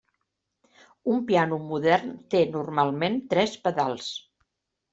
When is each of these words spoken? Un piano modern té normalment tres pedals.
Un 1.15 1.21
piano 1.27 1.59
modern 1.67 2.09
té 2.35 2.43
normalment 2.57 3.23
tres 3.35 3.57
pedals. 3.69 4.13